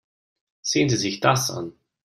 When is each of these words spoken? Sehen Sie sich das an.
Sehen 0.63 0.89
Sie 0.89 0.95
sich 0.95 1.19
das 1.19 1.51
an. 1.51 1.73